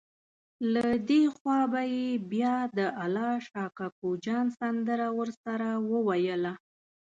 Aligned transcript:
له 0.73 0.85
دې 1.09 1.23
خوا 1.35 1.59
به 1.71 1.81
یې 1.95 2.09
بیا 2.31 2.55
د 2.77 2.79
الله 3.03 3.33
شا 3.47 3.65
کوکو 3.77 4.09
جان 4.25 4.45
سندره 4.59 5.07
ورسره 5.19 5.67
وویله. 5.91 6.53